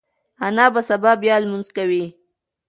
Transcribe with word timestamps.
انا 0.45 0.65
به 0.73 0.81
سبا 0.89 1.11
بیا 1.21 1.35
لمونځ 1.43 1.67
کوي. 1.77 2.05